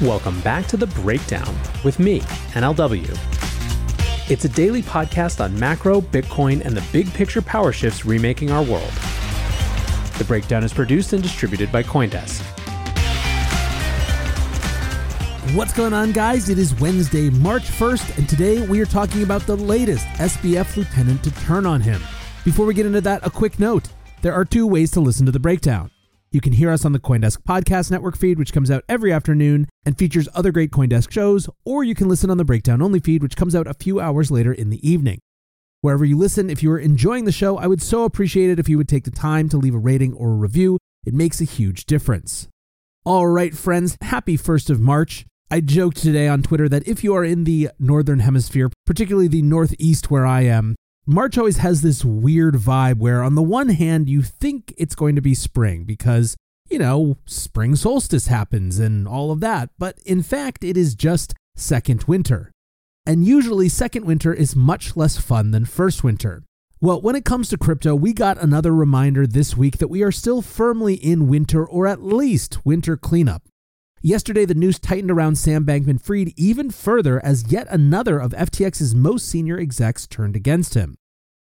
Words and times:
Welcome 0.00 0.40
back 0.40 0.66
to 0.68 0.76
The 0.76 0.88
Breakdown 0.88 1.56
with 1.84 2.00
me, 2.00 2.20
NLW. 2.54 3.08
It's 4.28 4.44
a 4.44 4.48
daily 4.48 4.82
podcast 4.82 5.44
on 5.44 5.56
macro, 5.60 6.00
Bitcoin, 6.00 6.64
and 6.64 6.76
the 6.76 6.84
big 6.92 7.12
picture 7.12 7.40
power 7.40 7.70
shifts 7.70 8.04
remaking 8.04 8.50
our 8.50 8.64
world. 8.64 8.90
The 10.18 10.24
Breakdown 10.26 10.64
is 10.64 10.72
produced 10.72 11.12
and 11.12 11.22
distributed 11.22 11.70
by 11.70 11.84
Coindesk. 11.84 12.42
What's 15.54 15.72
going 15.72 15.92
on, 15.92 16.10
guys? 16.10 16.48
It 16.48 16.58
is 16.58 16.74
Wednesday, 16.80 17.30
March 17.30 17.64
1st, 17.64 18.18
and 18.18 18.28
today 18.28 18.66
we 18.66 18.80
are 18.80 18.86
talking 18.86 19.22
about 19.22 19.42
the 19.42 19.56
latest 19.56 20.06
SBF 20.16 20.76
lieutenant 20.76 21.22
to 21.22 21.30
turn 21.44 21.64
on 21.64 21.80
him. 21.80 22.00
Before 22.44 22.66
we 22.66 22.74
get 22.74 22.86
into 22.86 23.02
that, 23.02 23.24
a 23.24 23.30
quick 23.30 23.60
note 23.60 23.88
there 24.22 24.32
are 24.32 24.44
two 24.44 24.66
ways 24.66 24.90
to 24.92 25.00
listen 25.00 25.26
to 25.26 25.32
the 25.32 25.38
breakdown. 25.38 25.92
You 26.32 26.40
can 26.40 26.54
hear 26.54 26.70
us 26.70 26.86
on 26.86 26.92
the 26.92 26.98
Coindesk 26.98 27.42
Podcast 27.42 27.90
Network 27.90 28.16
feed, 28.16 28.38
which 28.38 28.54
comes 28.54 28.70
out 28.70 28.84
every 28.88 29.12
afternoon 29.12 29.68
and 29.84 29.98
features 29.98 30.30
other 30.34 30.50
great 30.50 30.70
Coindesk 30.70 31.10
shows, 31.10 31.46
or 31.66 31.84
you 31.84 31.94
can 31.94 32.08
listen 32.08 32.30
on 32.30 32.38
the 32.38 32.44
Breakdown 32.44 32.80
Only 32.80 33.00
feed, 33.00 33.22
which 33.22 33.36
comes 33.36 33.54
out 33.54 33.66
a 33.66 33.74
few 33.74 34.00
hours 34.00 34.30
later 34.30 34.50
in 34.50 34.70
the 34.70 34.88
evening. 34.88 35.18
Wherever 35.82 36.06
you 36.06 36.16
listen, 36.16 36.48
if 36.48 36.62
you 36.62 36.72
are 36.72 36.78
enjoying 36.78 37.26
the 37.26 37.32
show, 37.32 37.58
I 37.58 37.66
would 37.66 37.82
so 37.82 38.04
appreciate 38.04 38.48
it 38.48 38.58
if 38.58 38.66
you 38.66 38.78
would 38.78 38.88
take 38.88 39.04
the 39.04 39.10
time 39.10 39.50
to 39.50 39.58
leave 39.58 39.74
a 39.74 39.78
rating 39.78 40.14
or 40.14 40.30
a 40.30 40.36
review. 40.36 40.78
It 41.04 41.12
makes 41.12 41.42
a 41.42 41.44
huge 41.44 41.84
difference. 41.84 42.48
All 43.04 43.26
right, 43.26 43.54
friends, 43.54 43.98
happy 44.00 44.38
1st 44.38 44.70
of 44.70 44.80
March. 44.80 45.26
I 45.50 45.60
joked 45.60 45.98
today 45.98 46.28
on 46.28 46.42
Twitter 46.42 46.66
that 46.66 46.88
if 46.88 47.04
you 47.04 47.14
are 47.14 47.24
in 47.26 47.44
the 47.44 47.68
Northern 47.78 48.20
Hemisphere, 48.20 48.70
particularly 48.86 49.28
the 49.28 49.42
Northeast 49.42 50.10
where 50.10 50.24
I 50.24 50.44
am, 50.44 50.76
March 51.06 51.36
always 51.36 51.56
has 51.56 51.82
this 51.82 52.04
weird 52.04 52.54
vibe 52.54 52.98
where, 52.98 53.24
on 53.24 53.34
the 53.34 53.42
one 53.42 53.70
hand, 53.70 54.08
you 54.08 54.22
think 54.22 54.72
it's 54.78 54.94
going 54.94 55.16
to 55.16 55.20
be 55.20 55.34
spring 55.34 55.82
because, 55.82 56.36
you 56.70 56.78
know, 56.78 57.16
spring 57.26 57.74
solstice 57.74 58.28
happens 58.28 58.78
and 58.78 59.08
all 59.08 59.32
of 59.32 59.40
that, 59.40 59.70
but 59.78 59.98
in 60.06 60.22
fact, 60.22 60.62
it 60.62 60.76
is 60.76 60.94
just 60.94 61.34
second 61.56 62.04
winter. 62.04 62.52
And 63.04 63.24
usually, 63.24 63.68
second 63.68 64.06
winter 64.06 64.32
is 64.32 64.54
much 64.54 64.96
less 64.96 65.16
fun 65.18 65.50
than 65.50 65.64
first 65.64 66.04
winter. 66.04 66.44
Well, 66.80 67.00
when 67.00 67.16
it 67.16 67.24
comes 67.24 67.48
to 67.48 67.58
crypto, 67.58 67.96
we 67.96 68.12
got 68.12 68.40
another 68.40 68.72
reminder 68.72 69.26
this 69.26 69.56
week 69.56 69.78
that 69.78 69.88
we 69.88 70.04
are 70.04 70.12
still 70.12 70.40
firmly 70.40 70.94
in 70.94 71.26
winter 71.26 71.66
or 71.66 71.88
at 71.88 72.04
least 72.04 72.64
winter 72.64 72.96
cleanup. 72.96 73.42
Yesterday, 74.04 74.44
the 74.44 74.54
news 74.54 74.80
tightened 74.80 75.12
around 75.12 75.36
Sam 75.36 75.64
Bankman 75.64 76.02
Fried 76.02 76.32
even 76.36 76.72
further 76.72 77.24
as 77.24 77.52
yet 77.52 77.68
another 77.70 78.18
of 78.18 78.32
FTX's 78.32 78.96
most 78.96 79.28
senior 79.28 79.60
execs 79.60 80.08
turned 80.08 80.34
against 80.34 80.74
him. 80.74 80.96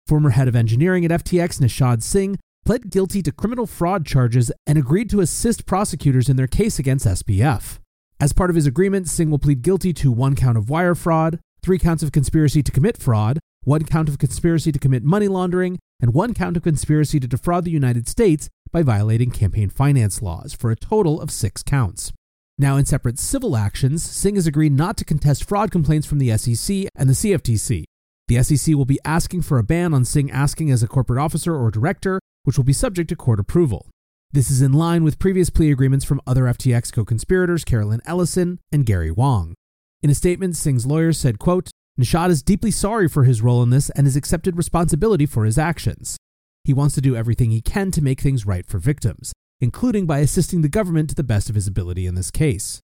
Former 0.06 0.30
head 0.30 0.48
of 0.48 0.56
engineering 0.56 1.04
at 1.04 1.10
FTX, 1.10 1.60
Nishad 1.60 2.02
Singh, 2.02 2.38
pled 2.64 2.88
guilty 2.88 3.22
to 3.22 3.32
criminal 3.32 3.66
fraud 3.66 4.06
charges 4.06 4.50
and 4.66 4.78
agreed 4.78 5.10
to 5.10 5.20
assist 5.20 5.66
prosecutors 5.66 6.30
in 6.30 6.36
their 6.36 6.46
case 6.46 6.78
against 6.78 7.04
SBF. 7.04 7.80
As 8.18 8.32
part 8.32 8.48
of 8.48 8.56
his 8.56 8.66
agreement, 8.66 9.10
Singh 9.10 9.30
will 9.30 9.38
plead 9.38 9.60
guilty 9.60 9.92
to 9.92 10.10
one 10.10 10.34
count 10.34 10.56
of 10.56 10.70
wire 10.70 10.94
fraud, 10.94 11.40
three 11.62 11.78
counts 11.78 12.02
of 12.02 12.12
conspiracy 12.12 12.62
to 12.62 12.72
commit 12.72 12.96
fraud, 12.96 13.38
one 13.64 13.84
count 13.84 14.08
of 14.08 14.16
conspiracy 14.16 14.72
to 14.72 14.78
commit 14.78 15.04
money 15.04 15.28
laundering, 15.28 15.78
and 16.00 16.14
one 16.14 16.32
count 16.32 16.56
of 16.56 16.62
conspiracy 16.62 17.20
to 17.20 17.28
defraud 17.28 17.66
the 17.66 17.70
United 17.70 18.08
States 18.08 18.48
by 18.72 18.82
violating 18.82 19.30
campaign 19.30 19.68
finance 19.68 20.22
laws, 20.22 20.54
for 20.54 20.70
a 20.70 20.76
total 20.76 21.20
of 21.20 21.30
six 21.30 21.62
counts. 21.62 22.10
Now, 22.60 22.76
in 22.76 22.86
separate 22.86 23.20
civil 23.20 23.56
actions, 23.56 24.02
Singh 24.02 24.34
has 24.34 24.48
agreed 24.48 24.72
not 24.72 24.96
to 24.96 25.04
contest 25.04 25.48
fraud 25.48 25.70
complaints 25.70 26.08
from 26.08 26.18
the 26.18 26.36
SEC 26.36 26.88
and 26.96 27.08
the 27.08 27.14
CFTC. 27.14 27.84
The 28.26 28.42
SEC 28.42 28.74
will 28.74 28.84
be 28.84 28.98
asking 29.04 29.42
for 29.42 29.58
a 29.58 29.62
ban 29.62 29.94
on 29.94 30.04
Singh 30.04 30.32
asking 30.32 30.72
as 30.72 30.82
a 30.82 30.88
corporate 30.88 31.20
officer 31.20 31.54
or 31.54 31.70
director, 31.70 32.18
which 32.42 32.56
will 32.56 32.64
be 32.64 32.72
subject 32.72 33.10
to 33.10 33.16
court 33.16 33.38
approval. 33.38 33.88
This 34.32 34.50
is 34.50 34.60
in 34.60 34.72
line 34.72 35.04
with 35.04 35.20
previous 35.20 35.50
plea 35.50 35.70
agreements 35.70 36.04
from 36.04 36.20
other 36.26 36.44
FTX 36.44 36.92
co-conspirators 36.92 37.64
Caroline 37.64 38.02
Ellison 38.04 38.58
and 38.72 38.84
Gary 38.84 39.12
Wang. 39.12 39.54
In 40.02 40.10
a 40.10 40.14
statement, 40.14 40.56
Singh's 40.56 40.84
lawyers 40.84 41.16
said, 41.16 41.38
quote, 41.38 41.70
Nishad 41.98 42.28
is 42.28 42.42
deeply 42.42 42.72
sorry 42.72 43.08
for 43.08 43.22
his 43.22 43.40
role 43.40 43.62
in 43.62 43.70
this 43.70 43.88
and 43.90 44.06
has 44.06 44.16
accepted 44.16 44.56
responsibility 44.56 45.26
for 45.26 45.44
his 45.44 45.58
actions. 45.58 46.16
He 46.64 46.74
wants 46.74 46.96
to 46.96 47.00
do 47.00 47.16
everything 47.16 47.52
he 47.52 47.62
can 47.62 47.92
to 47.92 48.02
make 48.02 48.20
things 48.20 48.44
right 48.44 48.66
for 48.66 48.78
victims 48.78 49.32
including 49.60 50.06
by 50.06 50.18
assisting 50.18 50.62
the 50.62 50.68
government 50.68 51.08
to 51.10 51.14
the 51.14 51.24
best 51.24 51.48
of 51.48 51.54
his 51.54 51.66
ability 51.66 52.06
in 52.06 52.14
this 52.14 52.30
case. 52.30 52.80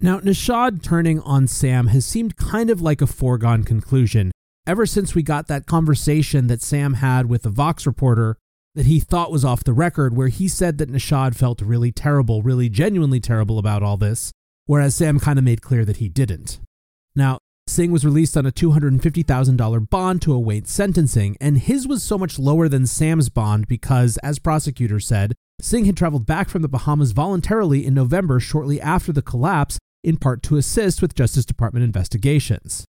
Now, 0.00 0.20
Nishad 0.20 0.82
turning 0.82 1.20
on 1.20 1.46
Sam 1.46 1.88
has 1.88 2.04
seemed 2.04 2.36
kind 2.36 2.70
of 2.70 2.80
like 2.80 3.00
a 3.00 3.06
foregone 3.06 3.64
conclusion 3.64 4.30
ever 4.66 4.86
since 4.86 5.14
we 5.14 5.22
got 5.22 5.46
that 5.48 5.66
conversation 5.66 6.46
that 6.46 6.62
Sam 6.62 6.94
had 6.94 7.26
with 7.26 7.42
the 7.42 7.50
Vox 7.50 7.86
reporter 7.86 8.36
that 8.74 8.86
he 8.86 9.00
thought 9.00 9.32
was 9.32 9.44
off 9.44 9.64
the 9.64 9.72
record, 9.72 10.14
where 10.14 10.28
he 10.28 10.46
said 10.46 10.78
that 10.78 10.90
Nishad 10.90 11.34
felt 11.34 11.60
really 11.62 11.90
terrible, 11.90 12.42
really 12.42 12.68
genuinely 12.68 13.18
terrible 13.18 13.58
about 13.58 13.82
all 13.82 13.96
this, 13.96 14.30
whereas 14.66 14.94
Sam 14.94 15.18
kind 15.18 15.38
of 15.38 15.44
made 15.44 15.62
clear 15.62 15.84
that 15.84 15.96
he 15.96 16.08
didn't. 16.08 16.60
Now, 17.16 17.38
Singh 17.66 17.90
was 17.90 18.04
released 18.04 18.36
on 18.36 18.46
a 18.46 18.52
$250,000 18.52 19.90
bond 19.90 20.22
to 20.22 20.32
await 20.32 20.68
sentencing, 20.68 21.36
and 21.40 21.58
his 21.58 21.88
was 21.88 22.02
so 22.02 22.16
much 22.16 22.38
lower 22.38 22.68
than 22.68 22.86
Sam's 22.86 23.30
bond 23.30 23.66
because, 23.66 24.16
as 24.18 24.38
prosecutors 24.38 25.06
said, 25.06 25.34
Singh 25.60 25.86
had 25.86 25.96
traveled 25.96 26.24
back 26.24 26.48
from 26.48 26.62
the 26.62 26.68
Bahamas 26.68 27.12
voluntarily 27.12 27.84
in 27.84 27.94
November 27.94 28.38
shortly 28.38 28.80
after 28.80 29.12
the 29.12 29.22
collapse, 29.22 29.78
in 30.04 30.16
part 30.16 30.42
to 30.44 30.56
assist 30.56 31.02
with 31.02 31.14
Justice 31.14 31.44
Department 31.44 31.84
investigations. 31.84 32.84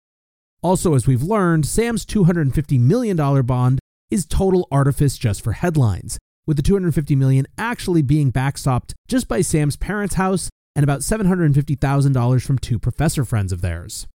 Also, 0.63 0.95
as 0.95 1.07
we've 1.07 1.23
learned, 1.23 1.67
Sam's 1.67 2.05
$250 2.05 2.79
million 2.79 3.17
bond 3.47 3.79
is 4.11 4.27
total 4.27 4.69
artifice 4.71 5.17
just 5.17 5.43
for 5.43 5.53
headlines, 5.53 6.19
with 6.47 6.57
the 6.57 6.63
250 6.63 7.17
million 7.17 7.47
actually 7.57 8.03
being 8.03 8.33
backstopped 8.33 8.93
just 9.07 9.29
by 9.29 9.41
Sam's 9.41 9.77
parents' 9.77 10.17
house 10.17 10.51
and 10.77 10.85
about 10.85 11.01
$750,000 11.01 12.47
from 12.47 12.59
two 12.59 12.79
professor 12.79 13.25
friends 13.25 13.53
of 13.53 13.63
theirs. 13.63 14.07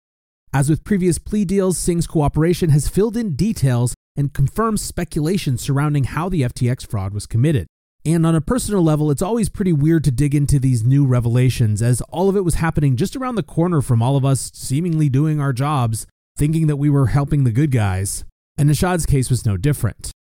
As 0.53 0.69
with 0.69 0.85
previous 0.85 1.19
plea 1.19 1.47
deals, 1.47 1.79
Singh's 1.79 2.07
cooperation 2.07 2.71
has 2.71 2.89
filled 2.89 3.17
in 3.17 3.35
details 3.35 3.95
and 4.17 4.35
confirms 4.35 4.83
speculation 4.83 5.57
surrounding 5.57 6.05
how 6.05 6.29
the 6.29 6.43
FTX 6.43 6.87
fraud 6.87 7.15
was 7.15 7.27
committed. 7.27 7.67
And 8.05 8.27
on 8.27 8.35
a 8.35 8.41
personal 8.41 8.83
level, 8.83 9.13
it's 9.13 9.23
always 9.23 9.49
pretty 9.49 9.73
weird 9.73 10.03
to 10.05 10.11
dig 10.11 10.35
into 10.35 10.59
these 10.59 10.83
new 10.83 11.07
revelations, 11.07 11.81
as 11.81 12.01
all 12.03 12.29
of 12.29 12.37
it 12.37 12.45
was 12.45 12.57
happening 12.57 12.97
just 12.97 13.15
around 13.15 13.37
the 13.37 13.45
corner 13.45 13.81
from 13.81 14.03
all 14.03 14.17
of 14.17 14.25
us 14.25 14.51
seemingly 14.55 15.09
doing 15.09 15.41
our 15.41 15.53
jobs, 15.53 16.07
thinking 16.37 16.67
that 16.67 16.77
we 16.77 16.91
were 16.91 17.07
helping 17.07 17.45
the 17.45 17.53
good 17.53 17.71
guys. 17.71 18.25
And 18.59 18.69
Nishad's 18.69 19.07
case 19.07 19.31
was 19.31 19.47
no 19.47 19.57
different. 19.57 20.11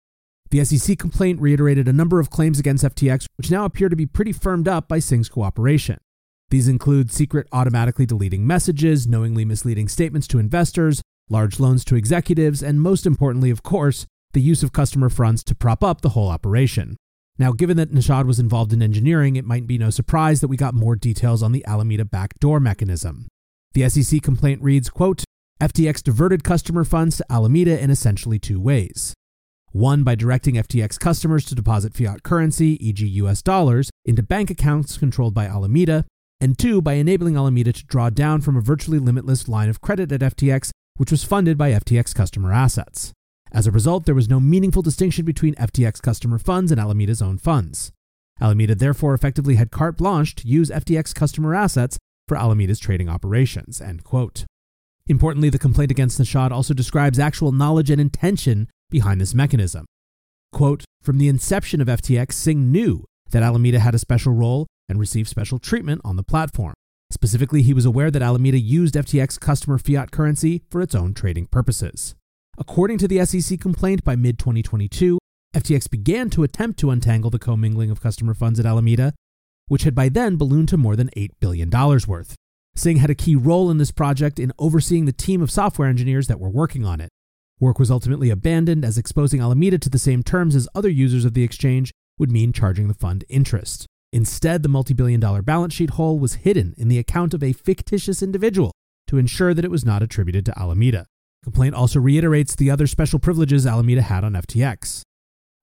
The 0.50 0.65
SEC 0.65 0.97
complaint 0.98 1.41
reiterated 1.41 1.88
a 1.88 1.93
number 1.93 2.20
of 2.20 2.31
claims 2.31 2.60
against 2.60 2.84
FTX, 2.84 3.26
which 3.37 3.50
now 3.50 3.65
appear 3.65 3.88
to 3.88 3.97
be 3.97 4.06
pretty 4.06 4.32
firmed 4.32 4.69
up 4.69 4.87
by 4.87 5.00
Singh's 5.00 5.28
cooperation. 5.28 5.99
These 6.50 6.69
include 6.69 7.10
secret 7.10 7.49
automatically 7.50 8.06
deleting 8.06 8.47
messages, 8.47 9.09
knowingly 9.09 9.44
misleading 9.44 9.88
statements 9.88 10.28
to 10.28 10.38
investors, 10.38 11.00
large 11.31 11.59
loans 11.59 11.84
to 11.87 11.97
executives, 11.97 12.62
and 12.62 12.81
most 12.81 13.06
importantly, 13.06 13.50
of 13.50 13.62
course, 13.62 14.06
the 14.34 14.43
use 14.43 14.62
of 14.62 14.72
customer 14.72 15.09
funds 15.09 15.43
to 15.44 15.54
prop 15.54 15.82
up 15.82 16.03
the 16.03 16.10
whole 16.10 16.28
operation. 16.28 16.97
Now, 17.38 17.53
given 17.53 17.76
that 17.78 17.93
Nishad 17.93 18.26
was 18.26 18.38
involved 18.38 18.72
in 18.72 18.82
engineering, 18.82 19.37
it 19.37 19.44
might 19.44 19.66
be 19.66 19.78
no 19.78 19.91
surprise 19.91 20.41
that 20.41 20.48
we 20.48 20.56
got 20.56 20.75
more 20.75 20.97
details 20.97 21.43
on 21.43 21.53
the 21.53 21.65
Alameda 21.66 22.04
backdoor 22.04 22.60
mechanism. 22.60 23.26
The 23.72 23.88
SEC 23.88 24.22
complaint 24.22 24.62
reads, 24.62 24.91
quote, 24.91 25.25
FTX 25.60 26.03
diverted 26.03 26.44
customer 26.44 26.84
funds 26.84 27.16
to 27.16 27.32
Alameda 27.32 27.81
in 27.81 27.91
essentially 27.91 28.38
two 28.38 28.60
ways. 28.60 29.15
One, 29.70 30.03
by 30.03 30.15
directing 30.15 30.56
FTX 30.56 31.00
customers 31.00 31.47
to 31.47 31.54
deposit 31.54 31.94
fiat 31.94 32.22
currency, 32.22 32.76
e.g., 32.87 33.06
US 33.06 33.41
dollars, 33.41 33.88
into 34.04 34.22
bank 34.22 34.50
accounts 34.50 34.99
controlled 34.99 35.32
by 35.32 35.47
Alameda, 35.47 36.04
and 36.41 36.59
two, 36.59 36.82
by 36.82 36.94
enabling 36.94 37.37
Alameda 37.37 37.72
to 37.72 37.87
draw 37.87 38.10
down 38.10 38.43
from 38.43 38.56
a 38.56 38.60
virtually 38.60 38.99
limitless 38.99 39.49
line 39.49 39.70
of 39.70 39.81
credit 39.81 40.12
at 40.12 40.20
FTX, 40.20 40.70
which 40.97 41.10
was 41.10 41.25
funded 41.25 41.56
by 41.56 41.70
FTX 41.70 42.14
customer 42.14 42.53
assets. 42.53 43.12
As 43.52 43.66
a 43.66 43.70
result, 43.70 44.06
there 44.06 44.14
was 44.14 44.30
no 44.30 44.40
meaningful 44.40 44.80
distinction 44.80 45.26
between 45.26 45.54
FTX 45.56 46.00
customer 46.00 46.38
funds 46.38 46.72
and 46.72 46.80
Alameda's 46.80 47.20
own 47.20 47.36
funds. 47.36 47.92
Alameda 48.40 48.75
therefore 48.75 49.12
effectively 49.12 49.56
had 49.56 49.70
carte 49.70 49.99
blanche 49.99 50.34
to 50.37 50.49
use 50.49 50.70
FTX 50.70 51.14
customer 51.14 51.54
assets 51.54 51.99
for 52.26 52.37
Alameda's 52.37 52.78
trading 52.78 53.10
operations. 53.10 53.81
End 53.81 54.04
quote. 54.04 54.46
Importantly, 55.06 55.50
the 55.50 55.58
complaint 55.58 55.90
against 55.90 56.19
Nishad 56.19 56.50
also 56.50 56.72
describes 56.72 57.19
actual 57.19 57.52
knowledge 57.52 57.90
and 57.90 58.00
intention 58.00 58.69
behind 58.90 59.20
this 59.20 59.34
mechanism. 59.34 59.84
Quote, 60.50 60.84
From 61.02 61.19
the 61.19 61.28
inception 61.28 61.81
of 61.81 61.88
FTX, 61.88 62.32
Singh 62.32 62.72
knew 62.72 63.04
that 63.32 63.43
Alameda 63.43 63.81
had 63.81 63.94
a 63.94 63.99
special 63.99 64.32
role 64.32 64.66
and 64.88 64.99
received 64.99 65.28
special 65.28 65.58
treatment 65.58 66.00
on 66.04 66.16
the 66.16 66.22
platform. 66.22 66.75
Specifically, 67.10 67.62
he 67.62 67.75
was 67.75 67.84
aware 67.84 68.10
that 68.10 68.22
Alameda 68.22 68.58
used 68.58 68.94
FTX 68.94 69.38
customer 69.38 69.76
fiat 69.76 70.10
currency 70.10 70.62
for 70.70 70.81
its 70.81 70.94
own 70.94 71.12
trading 71.12 71.46
purposes. 71.46 72.14
According 72.58 72.99
to 72.99 73.08
the 73.08 73.25
SEC 73.25 73.58
complaint, 73.60 74.04
by 74.04 74.14
mid 74.14 74.38
2022, 74.38 75.19
FTX 75.54 75.90
began 75.90 76.31
to 76.31 76.43
attempt 76.43 76.78
to 76.81 76.90
untangle 76.90 77.31
the 77.31 77.38
commingling 77.38 77.90
of 77.90 78.00
customer 78.00 78.34
funds 78.34 78.60
at 78.60 78.66
Alameda, 78.66 79.14
which 79.69 79.84
had 79.84 79.94
by 79.94 80.08
then 80.08 80.37
ballooned 80.37 80.69
to 80.69 80.76
more 80.76 80.96
than 80.96 81.10
$8 81.16 81.31
billion 81.40 81.70
worth. 81.70 82.34
Singh 82.75 82.99
had 82.99 83.10
a 83.10 83.14
key 83.14 83.37
role 83.37 83.70
in 83.70 83.78
this 83.78 83.90
project 83.90 84.38
in 84.38 84.52
overseeing 84.58 85.04
the 85.04 85.12
team 85.12 85.43
of 85.43 85.50
software 85.50 85.88
engineers 85.88 86.26
that 86.28 86.40
were 86.40 86.49
working 86.50 86.84
on 86.84 87.00
it. 87.00 87.10
Work 87.60 87.78
was 87.78 87.90
ultimately 87.90 88.31
abandoned 88.31 88.84
as 88.84 88.99
exposing 88.99 89.40
Alameda 89.40 89.78
to 89.78 89.90
the 89.90 89.99
same 89.99 90.22
terms 90.22 90.56
as 90.56 90.69
other 90.75 90.88
users 90.88 91.25
of 91.25 91.34
the 91.34 91.44
exchange 91.44 91.93
would 92.19 92.31
mean 92.31 92.52
charging 92.52 92.88
the 92.88 92.94
fund 92.94 93.25
interest. 93.28 93.87
Instead, 94.12 94.62
the 94.62 94.69
multi 94.69 94.94
billion 94.94 95.20
dollar 95.20 95.43
balance 95.43 95.72
sheet 95.72 95.90
hole 95.90 96.19
was 96.19 96.34
hidden 96.34 96.75
in 96.76 96.88
the 96.88 96.99
account 96.99 97.34
of 97.34 97.43
a 97.43 97.52
fictitious 97.52 98.22
individual 98.22 98.72
to 99.06 99.19
ensure 99.19 99.54
that 99.54 99.64
it 99.64 99.70
was 99.70 99.84
not 99.84 100.02
attributed 100.02 100.44
to 100.46 100.58
Alameda. 100.58 101.06
Complaint 101.42 101.74
also 101.74 101.98
reiterates 101.98 102.54
the 102.54 102.70
other 102.70 102.86
special 102.86 103.18
privileges 103.18 103.66
Alameda 103.66 104.02
had 104.02 104.22
on 104.22 104.34
FTX, 104.34 105.02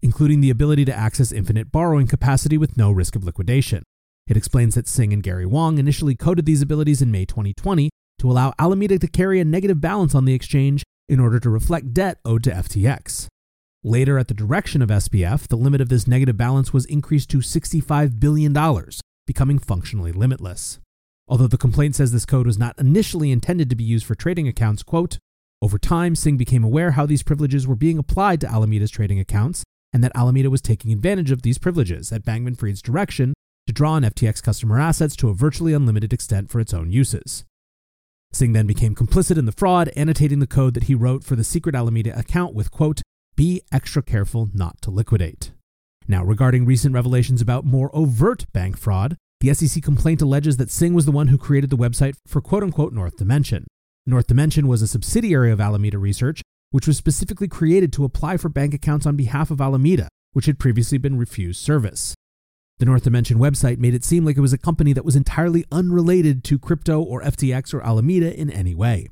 including 0.01 0.41
the 0.41 0.49
ability 0.49 0.83
to 0.85 0.93
access 0.93 1.31
infinite 1.31 1.71
borrowing 1.71 2.07
capacity 2.07 2.57
with 2.57 2.75
no 2.75 2.91
risk 2.91 3.15
of 3.15 3.23
liquidation. 3.23 3.83
It 4.27 4.37
explains 4.37 4.75
that 4.75 4.87
Singh 4.87 5.13
and 5.13 5.23
Gary 5.23 5.45
Wang 5.45 5.77
initially 5.77 6.15
coded 6.15 6.45
these 6.45 6.61
abilities 6.61 7.01
in 7.01 7.11
May 7.11 7.25
2020 7.25 7.89
to 8.19 8.29
allow 8.29 8.53
Alameda 8.59 8.99
to 8.99 9.07
carry 9.07 9.39
a 9.39 9.45
negative 9.45 9.79
balance 9.79 10.13
on 10.13 10.25
the 10.25 10.33
exchange 10.33 10.83
in 11.07 11.19
order 11.19 11.39
to 11.39 11.49
reflect 11.49 11.93
debt 11.93 12.19
owed 12.25 12.43
to 12.43 12.51
FTX. 12.51 13.27
Later, 13.83 14.19
at 14.19 14.27
the 14.27 14.33
direction 14.33 14.81
of 14.81 14.89
SBF, 14.89 15.47
the 15.47 15.55
limit 15.55 15.79
of 15.79 15.87
this 15.87 16.05
negative 16.05 16.35
balance 16.35 16.73
was 16.73 16.85
increased 16.85 17.29
to 17.29 17.37
$65 17.37 18.19
billion, 18.19 18.53
becoming 19.25 19.57
functionally 19.57 20.11
limitless. 20.11 20.79
Although 21.29 21.47
the 21.47 21.57
complaint 21.57 21.95
says 21.95 22.11
this 22.11 22.25
code 22.25 22.45
was 22.45 22.59
not 22.59 22.77
initially 22.77 23.31
intended 23.31 23.69
to 23.69 23.77
be 23.77 23.85
used 23.85 24.05
for 24.05 24.15
trading 24.15 24.47
accounts, 24.49 24.83
quote, 24.83 25.17
over 25.61 25.77
time, 25.77 26.15
Singh 26.15 26.37
became 26.37 26.63
aware 26.63 26.91
how 26.91 27.05
these 27.05 27.23
privileges 27.23 27.67
were 27.67 27.75
being 27.75 27.97
applied 27.97 28.39
to 28.41 28.47
Alameda's 28.47 28.91
trading 28.91 29.19
accounts 29.19 29.63
and 29.91 30.03
that 30.03 30.15
Alameda 30.15 30.49
was 30.49 30.61
taking 30.61 30.93
advantage 30.93 31.31
of 31.31 31.41
these 31.41 31.57
privileges 31.57 32.11
at 32.11 32.23
Bankman 32.23 32.57
Fried's 32.57 32.81
direction 32.81 33.33
to 33.67 33.73
draw 33.73 33.93
on 33.93 34.03
FTX 34.03 34.41
customer 34.41 34.79
assets 34.79 35.15
to 35.17 35.29
a 35.29 35.33
virtually 35.33 35.73
unlimited 35.73 36.13
extent 36.13 36.49
for 36.49 36.59
its 36.59 36.73
own 36.73 36.91
uses. 36.91 37.43
Singh 38.31 38.53
then 38.53 38.67
became 38.67 38.95
complicit 38.95 39.37
in 39.37 39.45
the 39.45 39.51
fraud, 39.51 39.89
annotating 39.97 40.39
the 40.39 40.47
code 40.47 40.75
that 40.75 40.83
he 40.83 40.95
wrote 40.95 41.23
for 41.23 41.35
the 41.35 41.43
secret 41.43 41.75
Alameda 41.75 42.17
account 42.17 42.53
with, 42.53 42.71
quote, 42.71 43.01
be 43.35 43.61
extra 43.71 44.01
careful 44.01 44.49
not 44.53 44.81
to 44.81 44.91
liquidate. 44.91 45.51
Now, 46.07 46.23
regarding 46.23 46.65
recent 46.65 46.93
revelations 46.93 47.41
about 47.41 47.65
more 47.65 47.89
overt 47.93 48.45
bank 48.53 48.77
fraud, 48.77 49.17
the 49.41 49.53
SEC 49.53 49.81
complaint 49.83 50.21
alleges 50.21 50.57
that 50.57 50.71
Singh 50.71 50.93
was 50.93 51.05
the 51.05 51.11
one 51.11 51.27
who 51.27 51.37
created 51.37 51.69
the 51.69 51.77
website 51.77 52.15
for 52.27 52.41
quote 52.41 52.63
unquote 52.63 52.93
North 52.93 53.17
Dimension. 53.17 53.65
North 54.09 54.27
Dimension 54.27 54.67
was 54.67 54.81
a 54.81 54.87
subsidiary 54.87 55.51
of 55.51 55.61
Alameda 55.61 55.97
Research, 55.97 56.41
which 56.71 56.87
was 56.87 56.97
specifically 56.97 57.47
created 57.47 57.93
to 57.93 58.03
apply 58.03 58.37
for 58.37 58.49
bank 58.49 58.73
accounts 58.73 59.05
on 59.05 59.15
behalf 59.15 59.51
of 59.51 59.61
Alameda, 59.61 60.07
which 60.33 60.45
had 60.45 60.59
previously 60.59 60.97
been 60.97 61.17
refused 61.17 61.61
service. 61.61 62.15
The 62.79 62.85
North 62.85 63.03
Dimension 63.03 63.37
website 63.37 63.77
made 63.77 63.93
it 63.93 64.03
seem 64.05 64.25
like 64.25 64.37
it 64.37 64.41
was 64.41 64.53
a 64.53 64.57
company 64.57 64.93
that 64.93 65.05
was 65.05 65.15
entirely 65.15 65.65
unrelated 65.71 66.43
to 66.45 66.57
crypto 66.57 67.01
or 67.01 67.21
FTX 67.21 67.73
or 67.73 67.81
Alameda 67.81 68.33
in 68.37 68.49
any 68.49 68.73
way. 68.73 69.09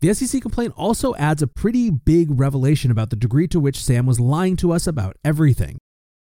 The 0.00 0.14
SEC 0.14 0.40
complaint 0.40 0.74
also 0.76 1.14
adds 1.16 1.42
a 1.42 1.46
pretty 1.46 1.90
big 1.90 2.28
revelation 2.30 2.90
about 2.90 3.10
the 3.10 3.16
degree 3.16 3.48
to 3.48 3.60
which 3.60 3.82
Sam 3.82 4.06
was 4.06 4.20
lying 4.20 4.56
to 4.56 4.72
us 4.72 4.86
about 4.86 5.16
everything. 5.24 5.78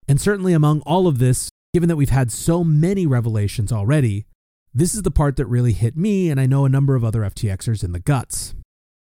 And 0.09 0.21
certainly 0.21 0.53
among 0.53 0.81
all 0.81 1.07
of 1.07 1.19
this, 1.19 1.49
given 1.73 1.89
that 1.89 1.97
we've 1.97 2.09
had 2.09 2.33
so 2.33 2.65
many 2.65 3.07
revelations 3.07 3.73
already, 3.73 4.27
this 4.79 4.95
is 4.95 5.03
the 5.03 5.11
part 5.11 5.35
that 5.35 5.47
really 5.47 5.73
hit 5.73 5.97
me 5.97 6.31
and 6.31 6.41
I 6.41 6.47
know 6.47 6.65
a 6.65 6.69
number 6.69 6.95
of 6.95 7.03
other 7.03 7.23
FTXers 7.23 7.83
in 7.83 7.91
the 7.91 7.99
guts. 7.99 8.55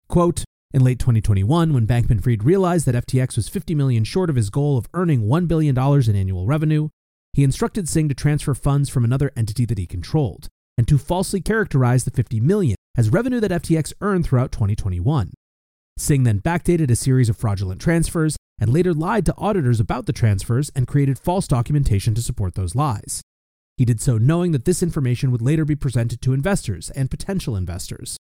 Quote, 0.09 0.45
in 0.73 0.85
late 0.85 1.01
2021, 1.01 1.75
when 1.75 1.89
Bankman 1.89 2.23
Fried 2.23 2.45
realized 2.45 2.87
that 2.87 2.95
FTX 2.95 3.35
was 3.35 3.49
50 3.49 3.75
million 3.75 4.05
short 4.05 4.31
of 4.31 4.37
his 4.37 4.49
goal 4.49 4.79
of 4.79 4.87
earning 4.95 5.23
$1 5.23 5.49
billion 5.49 5.77
in 5.77 6.15
annual 6.15 6.47
revenue, 6.47 6.89
he 7.33 7.43
instructed 7.43 7.89
Singh 7.89 8.09
to 8.09 8.15
transfer 8.15 8.55
funds 8.55 8.89
from 8.89 9.05
another 9.05 9.33
entity 9.37 9.65
that 9.65 9.77
he 9.77 9.87
controlled 9.87 10.47
and 10.79 10.87
to 10.87 10.99
falsely 10.99 11.41
characterize 11.41 12.05
the 12.05 12.13
50 12.13 12.39
million 12.39 12.77
as 12.97 13.11
revenue 13.11 13.41
that 13.41 13.51
FTX 13.51 13.93
earned 14.01 14.25
throughout 14.25 14.53
2021. 14.53 15.33
Singh 15.99 16.23
then 16.23 16.41
backdated 16.41 16.93
a 16.93 16.97
series 16.97 17.29
of 17.29 17.37
fraudulent 17.37 17.81
transfers 17.81 18.37
and 18.61 18.73
later 18.73 18.95
lied 18.95 19.27
to 19.27 19.35
auditors 19.37 19.81
about 19.81 20.07
the 20.07 20.13
transfers 20.13 20.71
and 20.77 20.87
created 20.87 21.19
false 21.19 21.49
documentation 21.49 22.15
to 22.15 22.23
support 22.23 22.55
those 22.55 22.77
lies. 22.77 23.21
He 23.77 23.85
did 23.85 24.01
so 24.01 24.17
knowing 24.19 24.53
that 24.53 24.65
this 24.65 24.83
information 24.83 25.31
would 25.31 25.43
later 25.43 25.65
be 25.65 25.77
presented 25.77 26.23
to 26.23 26.33
investors 26.33 26.91
and 26.91 27.11
potential 27.11 27.57
investors. 27.57 28.17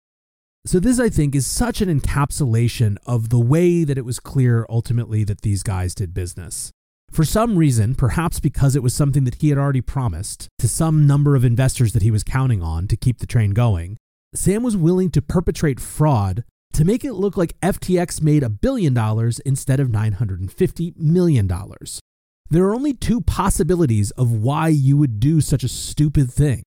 So, 0.63 0.79
this, 0.79 0.99
I 0.99 1.09
think, 1.09 1.33
is 1.33 1.47
such 1.47 1.81
an 1.81 1.89
encapsulation 1.89 2.97
of 3.05 3.29
the 3.29 3.39
way 3.39 3.83
that 3.83 3.97
it 3.97 4.05
was 4.05 4.19
clear 4.19 4.65
ultimately 4.69 5.23
that 5.23 5.41
these 5.41 5.63
guys 5.63 5.95
did 5.95 6.13
business. 6.13 6.71
For 7.09 7.25
some 7.25 7.57
reason, 7.57 7.95
perhaps 7.95 8.39
because 8.39 8.75
it 8.75 8.83
was 8.83 8.93
something 8.93 9.25
that 9.25 9.41
he 9.41 9.49
had 9.49 9.57
already 9.57 9.81
promised 9.81 10.47
to 10.59 10.67
some 10.67 11.07
number 11.07 11.35
of 11.35 11.43
investors 11.43 11.93
that 11.93 12.03
he 12.03 12.11
was 12.11 12.23
counting 12.23 12.61
on 12.61 12.87
to 12.87 12.95
keep 12.95 13.19
the 13.19 13.25
train 13.25 13.51
going, 13.51 13.97
Sam 14.33 14.63
was 14.63 14.77
willing 14.77 15.09
to 15.11 15.21
perpetrate 15.21 15.79
fraud 15.79 16.45
to 16.73 16.85
make 16.85 17.03
it 17.03 17.13
look 17.13 17.35
like 17.35 17.59
FTX 17.59 18.21
made 18.21 18.43
a 18.43 18.49
billion 18.49 18.93
dollars 18.93 19.39
instead 19.39 19.79
of 19.81 19.89
$950 19.89 20.95
million. 20.97 21.51
There 22.51 22.65
are 22.65 22.75
only 22.75 22.93
two 22.93 23.21
possibilities 23.21 24.11
of 24.11 24.33
why 24.33 24.67
you 24.67 24.97
would 24.97 25.21
do 25.21 25.39
such 25.39 25.63
a 25.63 25.69
stupid 25.69 26.29
thing. 26.29 26.63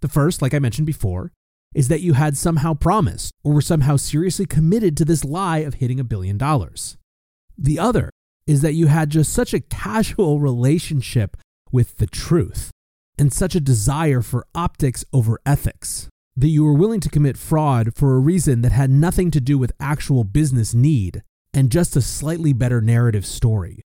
The 0.00 0.06
first, 0.06 0.40
like 0.40 0.54
I 0.54 0.60
mentioned 0.60 0.86
before, 0.86 1.32
is 1.74 1.88
that 1.88 2.02
you 2.02 2.12
had 2.12 2.36
somehow 2.36 2.74
promised 2.74 3.32
or 3.42 3.52
were 3.52 3.60
somehow 3.60 3.96
seriously 3.96 4.46
committed 4.46 4.96
to 4.96 5.04
this 5.04 5.24
lie 5.24 5.58
of 5.58 5.74
hitting 5.74 5.98
a 5.98 6.04
billion 6.04 6.38
dollars. 6.38 6.96
The 7.58 7.80
other 7.80 8.10
is 8.46 8.62
that 8.62 8.74
you 8.74 8.86
had 8.86 9.10
just 9.10 9.32
such 9.32 9.52
a 9.52 9.58
casual 9.58 10.38
relationship 10.38 11.36
with 11.72 11.96
the 11.96 12.06
truth 12.06 12.70
and 13.18 13.32
such 13.32 13.56
a 13.56 13.60
desire 13.60 14.22
for 14.22 14.46
optics 14.54 15.04
over 15.12 15.40
ethics 15.44 16.08
that 16.36 16.48
you 16.48 16.62
were 16.62 16.74
willing 16.74 17.00
to 17.00 17.08
commit 17.08 17.36
fraud 17.36 17.96
for 17.96 18.14
a 18.14 18.20
reason 18.20 18.60
that 18.60 18.70
had 18.70 18.90
nothing 18.90 19.32
to 19.32 19.40
do 19.40 19.58
with 19.58 19.72
actual 19.80 20.22
business 20.22 20.74
need 20.74 21.24
and 21.52 21.72
just 21.72 21.96
a 21.96 22.00
slightly 22.00 22.52
better 22.52 22.80
narrative 22.80 23.26
story. 23.26 23.82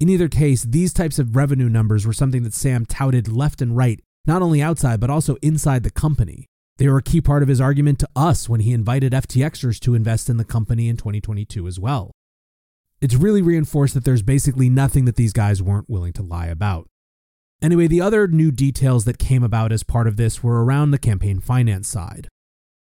In 0.00 0.08
either 0.08 0.28
case, 0.28 0.62
these 0.62 0.94
types 0.94 1.18
of 1.18 1.36
revenue 1.36 1.68
numbers 1.68 2.06
were 2.06 2.14
something 2.14 2.42
that 2.44 2.54
Sam 2.54 2.86
touted 2.86 3.28
left 3.28 3.60
and 3.60 3.76
right, 3.76 4.00
not 4.24 4.40
only 4.40 4.62
outside, 4.62 4.98
but 4.98 5.10
also 5.10 5.36
inside 5.42 5.82
the 5.82 5.90
company. 5.90 6.46
They 6.78 6.88
were 6.88 6.96
a 6.96 7.02
key 7.02 7.20
part 7.20 7.42
of 7.42 7.50
his 7.50 7.60
argument 7.60 7.98
to 7.98 8.08
us 8.16 8.48
when 8.48 8.60
he 8.60 8.72
invited 8.72 9.12
FTXers 9.12 9.78
to 9.80 9.94
invest 9.94 10.30
in 10.30 10.38
the 10.38 10.44
company 10.44 10.88
in 10.88 10.96
2022 10.96 11.66
as 11.68 11.78
well. 11.78 12.12
It's 13.02 13.14
really 13.14 13.42
reinforced 13.42 13.92
that 13.92 14.06
there's 14.06 14.22
basically 14.22 14.70
nothing 14.70 15.04
that 15.04 15.16
these 15.16 15.34
guys 15.34 15.62
weren't 15.62 15.90
willing 15.90 16.14
to 16.14 16.22
lie 16.22 16.46
about. 16.46 16.86
Anyway, 17.60 17.86
the 17.86 18.00
other 18.00 18.26
new 18.26 18.50
details 18.50 19.04
that 19.04 19.18
came 19.18 19.42
about 19.42 19.70
as 19.70 19.82
part 19.82 20.06
of 20.06 20.16
this 20.16 20.42
were 20.42 20.64
around 20.64 20.92
the 20.92 20.98
campaign 20.98 21.40
finance 21.40 21.88
side. 21.88 22.26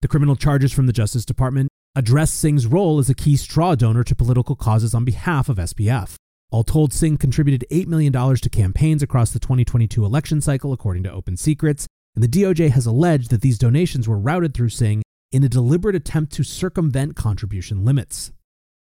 The 0.03 0.09
criminal 0.09 0.37
charges 0.37 0.73
from 0.73 0.87
the 0.87 0.93
Justice 0.93 1.25
Department 1.25 1.69
address 1.97 2.31
Singh's 2.31 2.69
role 2.69 3.00
as 3.00 3.11
a 3.11 3.14
key 3.14 3.35
straw 3.35 3.75
donor 3.75 4.05
to 4.05 4.14
political 4.14 4.55
causes 4.55 4.94
on 4.94 5.05
behalf 5.05 5.49
of 5.49 5.56
SBF. 5.56 6.14
All 6.50 6.65
told, 6.65 6.95
Singh 6.95 7.19
contributed 7.19 7.67
$8 7.71 7.87
million 7.89 8.12
to 8.12 8.49
campaigns 8.49 9.03
across 9.03 9.33
the 9.33 9.39
2022 9.39 10.03
election 10.05 10.41
cycle, 10.41 10.73
according 10.73 11.02
to 11.02 11.12
Open 11.12 11.37
Secrets, 11.37 11.87
and 12.14 12.25
the 12.25 12.28
DOJ 12.28 12.71
has 12.71 12.87
alleged 12.87 13.31
that 13.31 13.43
these 13.43 13.59
donations 13.59 14.09
were 14.09 14.19
routed 14.19 14.55
through 14.55 14.71
Singh 14.71 15.02
in 15.31 15.45
a 15.45 15.49
deliberate 15.49 15.95
attempt 15.95 16.33
to 16.33 16.43
circumvent 16.43 17.17
contribution 17.17 17.85
limits. 17.85 18.33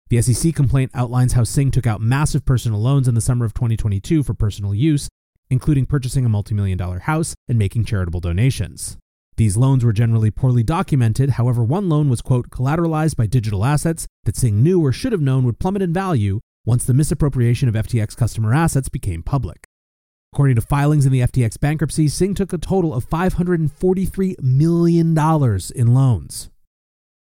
The 0.09 0.21
SEC 0.21 0.53
complaint 0.53 0.91
outlines 0.93 1.33
how 1.33 1.45
Singh 1.45 1.71
took 1.71 1.87
out 1.87 2.01
massive 2.01 2.45
personal 2.45 2.81
loans 2.81 3.07
in 3.07 3.15
the 3.15 3.21
summer 3.21 3.45
of 3.45 3.53
2022 3.53 4.21
for 4.21 4.33
personal 4.33 4.75
use, 4.75 5.07
including 5.49 5.85
purchasing 5.85 6.25
a 6.25 6.29
multi-million 6.29 6.77
dollar 6.77 6.99
house 6.99 7.33
and 7.47 7.57
making 7.57 7.85
charitable 7.85 8.19
donations. 8.19 8.97
These 9.37 9.55
loans 9.55 9.85
were 9.85 9.93
generally 9.93 10.29
poorly 10.29 10.63
documented, 10.63 11.31
however, 11.31 11.63
one 11.63 11.87
loan 11.87 12.09
was, 12.09 12.21
quote, 12.21 12.49
collateralized 12.49 13.15
by 13.15 13.27
digital 13.27 13.63
assets 13.63 14.05
that 14.25 14.35
Singh 14.35 14.61
knew 14.61 14.83
or 14.83 14.91
should 14.91 15.13
have 15.13 15.21
known 15.21 15.45
would 15.45 15.59
plummet 15.59 15.81
in 15.81 15.93
value 15.93 16.41
once 16.65 16.83
the 16.83 16.93
misappropriation 16.93 17.69
of 17.69 17.75
FTX 17.75 18.17
customer 18.17 18.53
assets 18.53 18.89
became 18.89 19.23
public. 19.23 19.65
According 20.33 20.55
to 20.55 20.61
filings 20.61 21.05
in 21.05 21.11
the 21.11 21.21
FTX 21.21 21.59
bankruptcy, 21.59 22.07
Singh 22.07 22.33
took 22.33 22.51
a 22.51 22.57
total 22.57 22.93
of 22.93 23.09
$543 23.09 24.41
million 24.41 25.17
in 25.75 25.93
loans. 25.93 26.49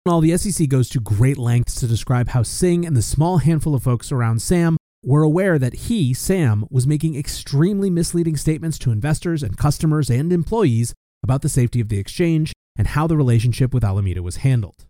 All 0.07 0.21
the 0.21 0.37
SEC 0.37 0.69
goes 0.69 0.89
to 0.91 1.01
great 1.01 1.39
lengths 1.39 1.77
to 1.77 1.87
describe 1.87 2.29
how 2.29 2.43
Singh 2.43 2.85
and 2.85 2.97
the 2.97 3.03
small 3.03 3.39
handful 3.39 3.75
of 3.75 3.83
folks 3.83 4.11
around 4.11 4.43
Sam 4.43 4.77
were 5.05 5.23
aware 5.23 5.59
that 5.59 5.75
he, 5.75 6.13
Sam, 6.13 6.67
was 6.71 6.87
making 6.87 7.17
extremely 7.17 7.89
misleading 7.89 8.37
statements 8.37 8.79
to 8.81 8.91
investors 8.91 9.43
and 9.43 9.57
customers 9.57 10.11
and 10.11 10.33
employees 10.33 10.93
about 11.23 11.43
the 11.43 11.49
safety 11.49 11.81
of 11.81 11.89
the 11.89 11.99
exchange 11.99 12.53
and 12.77 12.89
how 12.89 13.07
the 13.07 13.17
relationship 13.17 13.73
with 13.73 13.85
Alameda 13.85 14.23
was 14.23 14.37
handled. 14.37 14.87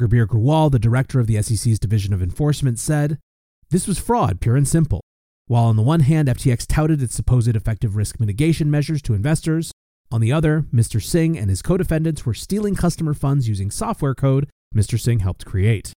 Gurbir 0.00 0.26
Grewal, 0.26 0.70
the 0.70 0.78
director 0.78 1.20
of 1.20 1.26
the 1.26 1.40
SEC's 1.42 1.78
Division 1.78 2.14
of 2.14 2.22
Enforcement, 2.22 2.78
said, 2.78 3.18
This 3.70 3.86
was 3.86 3.98
fraud, 3.98 4.40
pure 4.40 4.56
and 4.56 4.66
simple. 4.66 5.00
While 5.46 5.64
on 5.64 5.76
the 5.76 5.82
one 5.82 6.00
hand, 6.00 6.28
FTX 6.28 6.66
touted 6.66 7.02
its 7.02 7.14
supposed 7.14 7.54
effective 7.54 7.96
risk 7.96 8.20
mitigation 8.20 8.70
measures 8.70 9.02
to 9.02 9.14
investors, 9.14 9.72
on 10.10 10.20
the 10.20 10.32
other, 10.32 10.64
Mr. 10.72 11.02
Singh 11.02 11.36
and 11.38 11.50
his 11.50 11.62
co 11.62 11.76
defendants 11.76 12.24
were 12.24 12.34
stealing 12.34 12.74
customer 12.74 13.14
funds 13.14 13.48
using 13.48 13.70
software 13.70 14.14
code 14.14 14.48
Mr. 14.74 14.98
Singh 14.98 15.20
helped 15.20 15.44
create. 15.44 15.92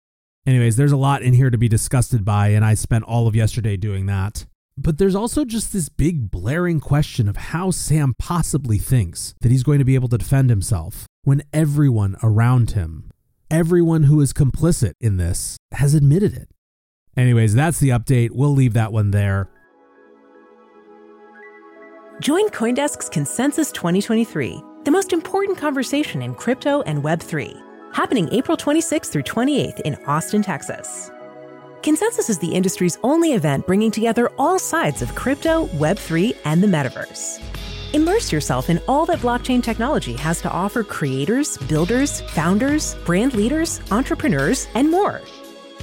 Anyways, 0.45 0.75
there's 0.75 0.91
a 0.91 0.97
lot 0.97 1.21
in 1.21 1.33
here 1.33 1.49
to 1.49 1.57
be 1.57 1.67
disgusted 1.67 2.25
by, 2.25 2.49
and 2.49 2.65
I 2.65 2.73
spent 2.73 3.03
all 3.03 3.27
of 3.27 3.35
yesterday 3.35 3.77
doing 3.77 4.05
that. 4.07 4.45
But 4.77 4.97
there's 4.97 5.15
also 5.15 5.43
just 5.43 5.73
this 5.73 5.89
big 5.89 6.31
blaring 6.31 6.79
question 6.79 7.27
of 7.27 7.35
how 7.35 7.71
Sam 7.71 8.15
possibly 8.17 8.77
thinks 8.77 9.35
that 9.41 9.51
he's 9.51 9.63
going 9.63 9.79
to 9.79 9.85
be 9.85 9.95
able 9.95 10.07
to 10.09 10.17
defend 10.17 10.49
himself 10.49 11.05
when 11.23 11.43
everyone 11.51 12.15
around 12.23 12.71
him, 12.71 13.11
everyone 13.51 14.03
who 14.03 14.21
is 14.21 14.33
complicit 14.33 14.93
in 15.01 15.17
this, 15.17 15.57
has 15.73 15.93
admitted 15.93 16.33
it. 16.33 16.49
Anyways, 17.17 17.53
that's 17.53 17.79
the 17.79 17.89
update. 17.89 18.31
We'll 18.31 18.53
leave 18.53 18.73
that 18.73 18.91
one 18.91 19.11
there. 19.11 19.49
Join 22.21 22.49
Coindesk's 22.49 23.07
Consensus 23.07 23.71
2023, 23.71 24.61
the 24.83 24.91
most 24.91 25.13
important 25.13 25.57
conversation 25.57 26.21
in 26.21 26.35
crypto 26.35 26.81
and 26.81 27.01
Web3, 27.01 27.93
happening 27.93 28.27
April 28.33 28.57
26th 28.57 29.09
through 29.09 29.23
28th 29.23 29.79
in 29.81 29.95
Austin, 30.05 30.41
Texas. 30.41 31.11
Consensus 31.81 32.29
is 32.29 32.37
the 32.37 32.53
industry's 32.53 32.97
only 33.03 33.33
event 33.33 33.65
bringing 33.65 33.89
together 33.89 34.29
all 34.37 34.59
sides 34.59 35.01
of 35.01 35.15
crypto, 35.15 35.67
Web3, 35.67 36.35
and 36.43 36.61
the 36.61 36.67
metaverse. 36.67 37.41
Immerse 37.93 38.33
yourself 38.33 38.69
in 38.69 38.81
all 38.87 39.05
that 39.05 39.19
blockchain 39.19 39.63
technology 39.63 40.13
has 40.13 40.41
to 40.41 40.51
offer 40.51 40.83
creators, 40.83 41.57
builders, 41.57 42.19
founders, 42.21 42.95
brand 43.05 43.33
leaders, 43.33 43.79
entrepreneurs, 43.91 44.67
and 44.75 44.91
more. 44.91 45.21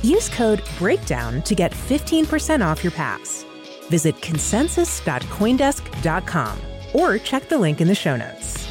Use 0.03 0.29
code 0.29 0.59
BREAKDOWN 0.79 1.43
to 1.45 1.55
get 1.55 1.73
15% 1.73 2.63
off 2.65 2.85
your 2.85 2.93
pass. 2.93 3.45
Visit 3.89 4.21
consensus.coindesk.com 4.23 6.59
or 6.93 7.19
check 7.19 7.49
the 7.49 7.59
link 7.59 7.81
in 7.81 7.89
the 7.89 7.95
show 7.95 8.17
notes. 8.17 8.69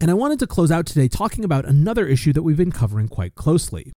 And 0.00 0.10
I 0.10 0.14
wanted 0.14 0.38
to 0.40 0.48
close 0.48 0.72
out 0.72 0.86
today 0.86 1.06
talking 1.06 1.44
about 1.44 1.64
another 1.64 2.06
issue 2.06 2.32
that 2.32 2.42
we've 2.42 2.56
been 2.56 2.72
covering 2.72 3.06
quite 3.06 3.36
closely. 3.36 3.92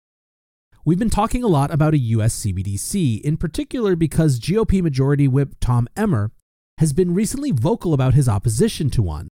We've 0.83 0.99
been 0.99 1.09
talking 1.09 1.45
a 1.45 1.47
lot 1.47 1.71
about 1.71 1.93
a 1.93 1.97
US 1.97 2.41
CBDC, 2.41 3.21
in 3.21 3.37
particular 3.37 3.95
because 3.95 4.37
GOP 4.37 4.81
Majority 4.81 5.29
Whip 5.29 5.55
Tom 5.61 5.87
Emmer 5.95 6.33
has 6.79 6.91
been 6.91 7.13
recently 7.13 7.51
vocal 7.51 7.93
about 7.93 8.15
his 8.15 8.27
opposition 8.27 8.89
to 8.89 9.01
one. 9.01 9.29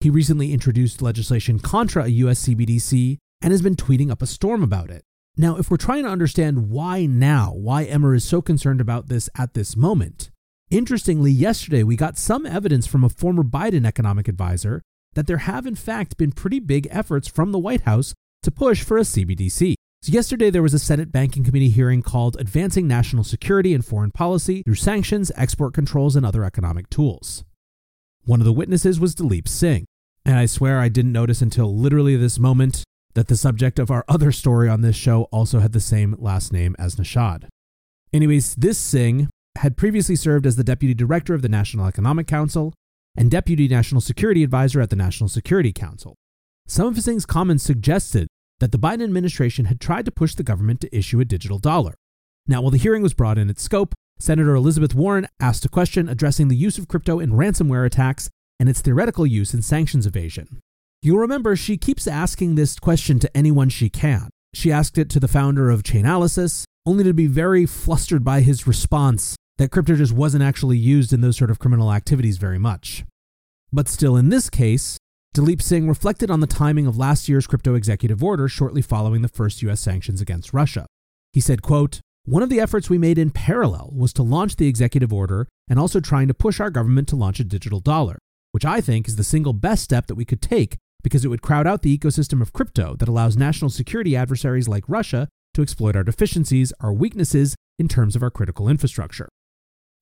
He 0.00 0.08
recently 0.08 0.54
introduced 0.54 1.02
legislation 1.02 1.58
contra 1.58 2.04
a 2.04 2.08
US 2.08 2.46
CBDC 2.46 3.18
and 3.42 3.52
has 3.52 3.60
been 3.60 3.76
tweeting 3.76 4.10
up 4.10 4.22
a 4.22 4.26
storm 4.26 4.62
about 4.62 4.88
it. 4.88 5.02
Now, 5.36 5.58
if 5.58 5.70
we're 5.70 5.76
trying 5.76 6.04
to 6.04 6.10
understand 6.10 6.70
why 6.70 7.04
now, 7.04 7.52
why 7.52 7.84
Emmer 7.84 8.14
is 8.14 8.24
so 8.24 8.40
concerned 8.40 8.80
about 8.80 9.08
this 9.08 9.28
at 9.36 9.52
this 9.52 9.76
moment, 9.76 10.30
interestingly, 10.70 11.30
yesterday 11.30 11.82
we 11.82 11.96
got 11.96 12.16
some 12.16 12.46
evidence 12.46 12.86
from 12.86 13.04
a 13.04 13.10
former 13.10 13.42
Biden 13.42 13.86
economic 13.86 14.26
advisor 14.26 14.80
that 15.12 15.26
there 15.26 15.38
have 15.38 15.66
in 15.66 15.74
fact 15.74 16.16
been 16.16 16.32
pretty 16.32 16.60
big 16.60 16.88
efforts 16.90 17.28
from 17.28 17.52
the 17.52 17.58
White 17.58 17.82
House 17.82 18.14
to 18.42 18.50
push 18.50 18.82
for 18.82 18.96
a 18.96 19.02
CBDC. 19.02 19.74
So, 20.00 20.12
yesterday 20.12 20.48
there 20.48 20.62
was 20.62 20.72
a 20.72 20.78
Senate 20.78 21.12
Banking 21.12 21.44
Committee 21.44 21.68
hearing 21.68 22.00
called 22.00 22.38
Advancing 22.40 22.88
National 22.88 23.22
Security 23.22 23.74
and 23.74 23.84
Foreign 23.84 24.12
Policy 24.12 24.62
Through 24.62 24.76
Sanctions, 24.76 25.30
Export 25.36 25.74
Controls, 25.74 26.16
and 26.16 26.24
Other 26.24 26.42
Economic 26.42 26.88
Tools. 26.88 27.44
One 28.24 28.40
of 28.40 28.46
the 28.46 28.52
witnesses 28.52 29.00
was 29.00 29.14
Daleep 29.14 29.48
Singh, 29.48 29.86
and 30.24 30.36
I 30.36 30.46
swear 30.46 30.78
I 30.78 30.88
didn't 30.88 31.12
notice 31.12 31.42
until 31.42 31.74
literally 31.76 32.16
this 32.16 32.38
moment 32.38 32.84
that 33.14 33.28
the 33.28 33.36
subject 33.36 33.78
of 33.78 33.90
our 33.90 34.04
other 34.08 34.32
story 34.32 34.68
on 34.68 34.80
this 34.80 34.96
show 34.96 35.24
also 35.32 35.60
had 35.60 35.72
the 35.72 35.80
same 35.80 36.16
last 36.18 36.52
name 36.52 36.76
as 36.78 36.96
Nishad. 36.96 37.48
Anyways, 38.12 38.54
this 38.54 38.78
Singh 38.78 39.28
had 39.58 39.76
previously 39.76 40.16
served 40.16 40.46
as 40.46 40.56
the 40.56 40.64
Deputy 40.64 40.94
Director 40.94 41.34
of 41.34 41.42
the 41.42 41.48
National 41.48 41.86
Economic 41.86 42.26
Council 42.26 42.72
and 43.16 43.30
Deputy 43.30 43.66
National 43.68 44.00
Security 44.00 44.44
Advisor 44.44 44.80
at 44.80 44.90
the 44.90 44.96
National 44.96 45.28
Security 45.28 45.72
Council. 45.72 46.14
Some 46.66 46.86
of 46.86 47.00
Singh's 47.00 47.26
comments 47.26 47.64
suggested 47.64 48.28
that 48.60 48.72
the 48.72 48.78
Biden 48.78 49.02
administration 49.02 49.64
had 49.64 49.80
tried 49.80 50.04
to 50.04 50.12
push 50.12 50.34
the 50.34 50.42
government 50.42 50.80
to 50.82 50.96
issue 50.96 51.18
a 51.20 51.24
digital 51.24 51.58
dollar. 51.58 51.94
Now, 52.46 52.62
while 52.62 52.70
the 52.70 52.78
hearing 52.78 53.02
was 53.02 53.14
broad 53.14 53.38
in 53.38 53.50
its 53.50 53.62
scope, 53.62 53.94
Senator 54.18 54.54
Elizabeth 54.54 54.94
Warren 54.94 55.26
asked 55.40 55.64
a 55.64 55.68
question 55.68 56.08
addressing 56.08 56.48
the 56.48 56.56
use 56.56 56.78
of 56.78 56.88
crypto 56.88 57.18
in 57.18 57.32
ransomware 57.32 57.86
attacks 57.86 58.28
and 58.60 58.68
its 58.68 58.80
theoretical 58.80 59.26
use 59.26 59.54
in 59.54 59.62
sanctions 59.62 60.06
evasion. 60.06 60.60
You'll 61.02 61.18
remember 61.18 61.56
she 61.56 61.78
keeps 61.78 62.06
asking 62.06 62.54
this 62.54 62.78
question 62.78 63.18
to 63.18 63.36
anyone 63.36 63.70
she 63.70 63.88
can. 63.88 64.28
She 64.54 64.70
asked 64.70 64.98
it 64.98 65.08
to 65.10 65.20
the 65.20 65.28
founder 65.28 65.70
of 65.70 65.82
Chainalysis, 65.82 66.64
only 66.84 67.02
to 67.04 67.14
be 67.14 67.26
very 67.26 67.64
flustered 67.64 68.22
by 68.22 68.42
his 68.42 68.66
response 68.66 69.34
that 69.56 69.70
crypto 69.70 69.96
just 69.96 70.12
wasn't 70.12 70.44
actually 70.44 70.76
used 70.76 71.12
in 71.12 71.22
those 71.22 71.36
sort 71.36 71.50
of 71.50 71.58
criminal 71.58 71.92
activities 71.92 72.36
very 72.36 72.58
much. 72.58 73.04
But 73.72 73.88
still, 73.88 74.16
in 74.16 74.28
this 74.28 74.50
case, 74.50 74.98
Daleep 75.34 75.62
Singh 75.62 75.88
reflected 75.88 76.30
on 76.30 76.40
the 76.40 76.46
timing 76.46 76.86
of 76.86 76.98
last 76.98 77.28
year's 77.28 77.46
crypto 77.46 77.74
executive 77.74 78.22
order 78.22 78.48
shortly 78.48 78.82
following 78.82 79.22
the 79.22 79.28
first 79.28 79.62
US 79.62 79.80
sanctions 79.80 80.20
against 80.20 80.52
Russia. 80.52 80.86
He 81.32 81.40
said, 81.40 81.62
quote, 81.62 82.00
one 82.24 82.42
of 82.42 82.50
the 82.50 82.60
efforts 82.60 82.90
we 82.90 82.98
made 82.98 83.16
in 83.16 83.30
parallel 83.30 83.90
was 83.94 84.12
to 84.14 84.22
launch 84.22 84.56
the 84.56 84.68
executive 84.68 85.12
order 85.12 85.48
and 85.68 85.78
also 85.78 86.00
trying 86.00 86.28
to 86.28 86.34
push 86.34 86.60
our 86.60 86.70
government 86.70 87.08
to 87.08 87.16
launch 87.16 87.40
a 87.40 87.44
digital 87.44 87.80
dollar, 87.80 88.18
which 88.52 88.64
I 88.64 88.80
think 88.80 89.08
is 89.08 89.16
the 89.16 89.24
single 89.24 89.52
best 89.52 89.84
step 89.84 90.06
that 90.06 90.14
we 90.14 90.24
could 90.24 90.42
take 90.42 90.76
because 91.02 91.24
it 91.24 91.28
would 91.28 91.42
crowd 91.42 91.66
out 91.66 91.82
the 91.82 91.96
ecosystem 91.96 92.42
of 92.42 92.52
crypto 92.52 92.96
that 92.96 93.08
allows 93.08 93.36
national 93.36 93.70
security 93.70 94.14
adversaries 94.14 94.68
like 94.68 94.84
Russia 94.88 95.28
to 95.54 95.62
exploit 95.62 95.96
our 95.96 96.04
deficiencies, 96.04 96.72
our 96.80 96.92
weaknesses 96.92 97.56
in 97.78 97.88
terms 97.88 98.14
of 98.14 98.22
our 98.22 98.30
critical 98.30 98.68
infrastructure. 98.68 99.28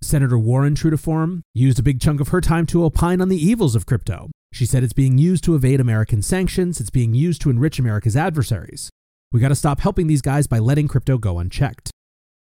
Senator 0.03 0.39
Warren, 0.39 0.75
true 0.75 0.91
to 0.91 0.99
form, 0.99 1.43
used 1.55 1.79
a 1.79 1.83
big 1.83 2.01
chunk 2.01 2.21
of 2.21 2.29
her 2.29 2.41
time 2.41 2.67
to 2.67 2.85
opine 2.85 3.21
on 3.21 3.29
the 3.29 3.37
evils 3.37 3.75
of 3.75 3.87
crypto, 3.87 4.29
she 4.53 4.67
said 4.67 4.83
it's 4.83 4.93
being 4.93 5.19
used 5.19 5.45
to 5.45 5.55
evade 5.55 5.81
American 5.81 6.23
sanctions, 6.23 6.81
it's 6.81 6.91
being 6.91 7.15
used 7.15 7.41
to 7.43 7.51
enrich 7.51 7.79
America's 7.79 8.17
adversaries. 8.17 8.91
We 9.31 9.41
got 9.41 9.49
to 9.49 9.55
stop 9.55 9.81
helping 9.81 10.07
these 10.07 10.23
guys 10.23 10.47
by 10.47 10.59
letting 10.59 10.89
crypto 10.89 11.19
go 11.19 11.39
unchecked. 11.39 11.91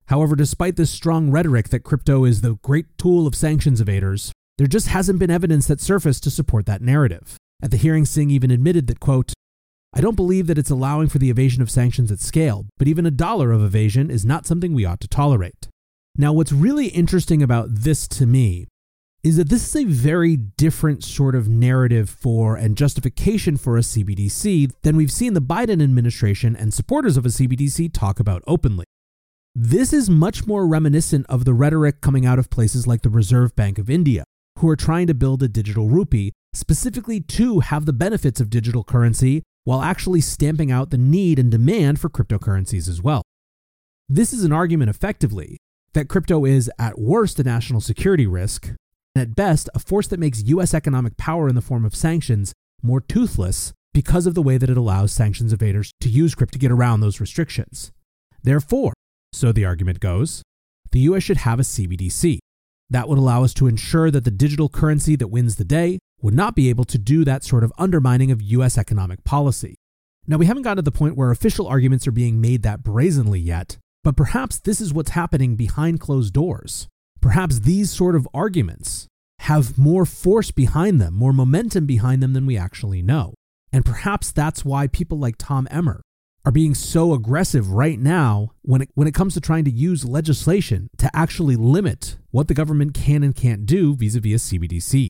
However, 0.07 0.35
despite 0.35 0.75
this 0.77 0.89
strong 0.89 1.29
rhetoric 1.29 1.69
that 1.69 1.81
crypto 1.83 2.25
is 2.25 2.41
the 2.41 2.55
great 2.63 2.97
tool 2.97 3.27
of 3.27 3.35
sanctions 3.35 3.81
evaders, 3.81 4.31
there 4.61 4.67
just 4.67 4.89
hasn't 4.89 5.17
been 5.17 5.31
evidence 5.31 5.65
that 5.65 5.81
surfaced 5.81 6.21
to 6.21 6.29
support 6.29 6.67
that 6.67 6.83
narrative. 6.83 7.35
At 7.63 7.71
the 7.71 7.77
hearing, 7.77 8.05
Singh 8.05 8.29
even 8.29 8.51
admitted 8.51 8.85
that, 8.85 8.99
quote, 8.99 9.33
I 9.91 10.01
don't 10.01 10.15
believe 10.15 10.45
that 10.45 10.59
it's 10.59 10.69
allowing 10.69 11.09
for 11.09 11.17
the 11.17 11.31
evasion 11.31 11.63
of 11.63 11.71
sanctions 11.71 12.11
at 12.11 12.19
scale, 12.19 12.67
but 12.77 12.87
even 12.87 13.07
a 13.07 13.09
dollar 13.09 13.51
of 13.51 13.63
evasion 13.63 14.11
is 14.11 14.23
not 14.23 14.45
something 14.45 14.75
we 14.75 14.85
ought 14.85 15.01
to 15.01 15.07
tolerate. 15.07 15.67
Now, 16.15 16.31
what's 16.31 16.51
really 16.51 16.89
interesting 16.89 17.41
about 17.41 17.69
this 17.71 18.07
to 18.09 18.27
me 18.27 18.67
is 19.23 19.37
that 19.37 19.49
this 19.49 19.67
is 19.67 19.75
a 19.75 19.85
very 19.85 20.35
different 20.37 21.03
sort 21.03 21.33
of 21.33 21.49
narrative 21.49 22.07
for 22.07 22.55
and 22.55 22.77
justification 22.77 23.57
for 23.57 23.77
a 23.77 23.81
CBDC 23.81 24.73
than 24.83 24.95
we've 24.95 25.11
seen 25.11 25.33
the 25.33 25.41
Biden 25.41 25.81
administration 25.81 26.55
and 26.55 26.71
supporters 26.71 27.17
of 27.17 27.25
a 27.25 27.29
CBDC 27.29 27.91
talk 27.93 28.19
about 28.19 28.43
openly. 28.45 28.85
This 29.55 29.91
is 29.91 30.07
much 30.07 30.45
more 30.45 30.67
reminiscent 30.67 31.25
of 31.29 31.45
the 31.45 31.53
rhetoric 31.55 31.99
coming 31.99 32.27
out 32.27 32.37
of 32.37 32.51
places 32.51 32.85
like 32.85 33.01
the 33.01 33.09
Reserve 33.09 33.55
Bank 33.55 33.79
of 33.79 33.89
India, 33.89 34.23
who 34.61 34.69
are 34.69 34.75
trying 34.75 35.07
to 35.07 35.13
build 35.15 35.41
a 35.41 35.47
digital 35.47 35.89
rupee 35.89 36.31
specifically 36.53 37.19
to 37.19 37.61
have 37.61 37.85
the 37.85 37.93
benefits 37.93 38.39
of 38.39 38.49
digital 38.49 38.83
currency 38.83 39.41
while 39.63 39.81
actually 39.81 40.21
stamping 40.21 40.71
out 40.71 40.91
the 40.91 40.97
need 40.97 41.39
and 41.39 41.49
demand 41.49 41.99
for 41.99 42.09
cryptocurrencies 42.09 42.87
as 42.87 43.01
well. 43.01 43.23
This 44.07 44.31
is 44.31 44.43
an 44.43 44.51
argument 44.51 44.89
effectively 44.89 45.57
that 45.93 46.09
crypto 46.09 46.45
is 46.45 46.69
at 46.77 46.99
worst 46.99 47.39
a 47.39 47.43
national 47.43 47.81
security 47.81 48.27
risk, 48.27 48.67
and 49.15 49.21
at 49.21 49.35
best, 49.35 49.67
a 49.73 49.79
force 49.79 50.07
that 50.07 50.19
makes 50.19 50.43
US 50.43 50.73
economic 50.73 51.17
power 51.17 51.49
in 51.49 51.55
the 51.55 51.61
form 51.61 51.83
of 51.83 51.95
sanctions 51.95 52.53
more 52.83 53.01
toothless 53.01 53.73
because 53.93 54.27
of 54.27 54.35
the 54.35 54.43
way 54.43 54.57
that 54.57 54.69
it 54.69 54.77
allows 54.77 55.11
sanctions 55.11 55.53
evaders 55.53 55.89
to 56.01 56.09
use 56.09 56.35
crypto 56.35 56.53
to 56.53 56.59
get 56.59 56.71
around 56.71 56.99
those 56.99 57.19
restrictions. 57.19 57.91
Therefore, 58.43 58.93
so 59.33 59.51
the 59.51 59.65
argument 59.65 59.99
goes, 59.99 60.43
the 60.91 60.99
US 60.99 61.23
should 61.23 61.37
have 61.37 61.59
a 61.59 61.63
CBDC. 61.63 62.37
That 62.91 63.07
would 63.07 63.17
allow 63.17 63.45
us 63.45 63.53
to 63.55 63.67
ensure 63.67 64.11
that 64.11 64.25
the 64.25 64.31
digital 64.31 64.67
currency 64.67 65.15
that 65.15 65.29
wins 65.29 65.55
the 65.55 65.63
day 65.63 65.97
would 66.21 66.33
not 66.33 66.55
be 66.55 66.69
able 66.69 66.83
to 66.83 66.97
do 66.97 67.23
that 67.23 67.43
sort 67.45 67.63
of 67.63 67.71
undermining 67.77 68.31
of 68.31 68.41
US 68.41 68.77
economic 68.77 69.23
policy. 69.23 69.75
Now, 70.27 70.35
we 70.37 70.45
haven't 70.45 70.63
gotten 70.63 70.75
to 70.75 70.81
the 70.83 70.91
point 70.91 71.15
where 71.15 71.31
official 71.31 71.67
arguments 71.67 72.05
are 72.05 72.11
being 72.11 72.41
made 72.41 72.63
that 72.63 72.83
brazenly 72.83 73.39
yet, 73.39 73.77
but 74.03 74.17
perhaps 74.17 74.59
this 74.59 74.81
is 74.81 74.93
what's 74.93 75.11
happening 75.11 75.55
behind 75.55 76.01
closed 76.01 76.33
doors. 76.33 76.89
Perhaps 77.21 77.61
these 77.61 77.89
sort 77.89 78.13
of 78.13 78.27
arguments 78.33 79.07
have 79.39 79.77
more 79.77 80.05
force 80.05 80.51
behind 80.51 80.99
them, 80.99 81.13
more 81.13 81.33
momentum 81.33 81.85
behind 81.85 82.21
them 82.21 82.33
than 82.33 82.45
we 82.45 82.57
actually 82.57 83.01
know. 83.01 83.33
And 83.71 83.85
perhaps 83.85 84.33
that's 84.33 84.65
why 84.65 84.87
people 84.87 85.17
like 85.17 85.35
Tom 85.37 85.65
Emmer 85.71 86.01
are 86.45 86.51
being 86.51 86.73
so 86.73 87.13
aggressive 87.13 87.71
right 87.71 87.99
now 87.99 88.51
when 88.63 88.81
it, 88.81 88.89
when 88.95 89.07
it 89.07 89.13
comes 89.13 89.33
to 89.33 89.41
trying 89.41 89.65
to 89.65 89.71
use 89.71 90.05
legislation 90.05 90.89
to 90.97 91.09
actually 91.15 91.55
limit 91.55 92.17
what 92.31 92.47
the 92.47 92.53
government 92.53 92.93
can 92.93 93.23
and 93.23 93.35
can't 93.35 93.65
do 93.65 93.95
vis 93.95 94.15
a 94.15 94.19
CBDC. 94.19 95.07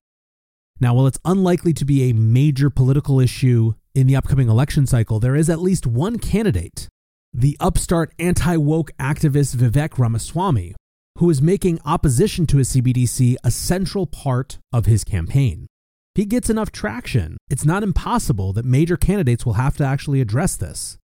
Now, 0.80 0.96
while 0.96 1.08
it's 1.08 1.20
unlikely 1.24 1.74
to 1.74 1.86
be 1.86 2.10
a 2.10 2.14
major 2.14 2.70
political 2.70 3.20
issue 3.20 3.76
in 3.94 4.08
the 4.08 4.16
upcoming 4.16 4.50
election 4.50 4.88
cycle, 4.88 5.20
there 5.20 5.36
is 5.36 5.50
at 5.50 5.62
least 5.62 5.86
one 5.86 6.18
candidate, 6.18 6.88
the 7.34 7.56
upstart 7.60 8.12
anti 8.18 8.58
woke 8.58 8.92
activist 9.00 9.56
Vivek 9.56 9.98
Ramaswamy, 9.98 10.76
who 11.20 11.30
is 11.30 11.42
making 11.42 11.80
opposition 11.86 12.48
to 12.48 12.58
a 12.58 12.64
CBDC 12.64 13.36
a 13.44 13.52
central 13.52 14.08
part 14.08 14.58
of 14.74 14.88
his 14.88 15.04
campaign. 15.04 15.68
He 16.16 16.26
gets 16.26 16.50
enough 16.50 16.72
traction, 16.72 17.38
it's 17.50 17.64
not 17.64 17.84
impossible 17.84 18.52
that 18.54 18.66
major 18.66 18.98
candidates 18.98 19.46
will 19.46 19.54
have 19.54 19.78
to 19.78 19.86
actually 19.86 20.20
address 20.20 20.56
this. 20.58 20.98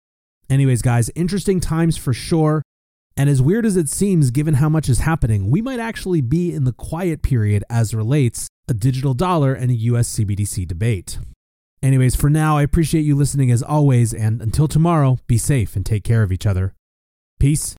Anyways, 0.50 0.82
guys, 0.82 1.10
interesting 1.16 1.60
times 1.60 1.98
for 1.98 2.13
sure. 2.13 2.62
And 3.16 3.30
as 3.30 3.42
weird 3.42 3.66
as 3.66 3.77
it 3.77 3.89
seems, 3.89 4.32
given 4.32 4.56
how 4.56 4.70
much 4.70 4.89
is 4.89 5.00
happening, 5.00 5.50
we 5.50 5.62
might 5.62 5.80
actually 5.80 6.22
be 6.22 6.54
in 6.54 6.66
the 6.66 6.72
quiet 6.72 7.22
period 7.22 7.63
as 7.70 7.94
relates 7.94 8.48
a 8.68 8.74
digital 8.74 9.13
dollar 9.13 9.54
and 9.54 9.72
a 9.72 9.75
US 9.75 10.10
CBDC 10.10 10.68
debate. 10.68 11.18
Anyways, 11.82 12.16
for 12.16 12.30
now, 12.30 12.58
I 12.58 12.63
appreciate 12.63 13.06
you 13.06 13.16
listening 13.16 13.51
as 13.51 13.63
always, 13.63 14.13
and 14.13 14.42
until 14.42 14.68
tomorrow, 14.68 15.20
be 15.27 15.38
safe 15.38 15.75
and 15.75 15.86
take 15.86 16.04
care 16.04 16.24
of 16.24 16.32
each 16.32 16.46
other. 16.46 16.74
Peace 17.39 17.77